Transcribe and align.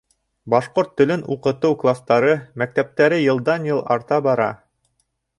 Башҡорт 0.51 0.93
телен 1.01 1.23
уҡытыу 1.35 1.75
кластары, 1.83 2.31
мәктәптәре 2.61 3.19
йылдан-йыл 3.25 3.83
арта 3.97 4.19
бара. 4.29 4.49